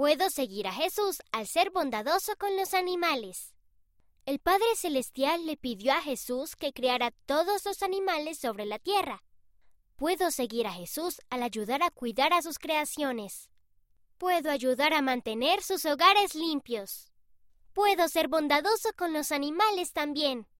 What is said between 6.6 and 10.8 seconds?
creara todos los animales sobre la tierra. Puedo seguir a